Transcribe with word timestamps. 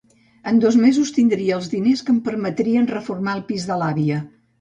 En 0.51 0.55
dos 0.61 0.77
mesos 0.85 1.11
tindria 1.17 1.53
els 1.57 1.67
diners 1.73 2.01
que 2.07 2.11
em 2.13 2.17
permetrien 2.29 2.89
reformar 2.93 3.37
el 3.41 3.45
pis 3.51 3.67
de 3.73 3.79
l'àvia. 3.83 4.19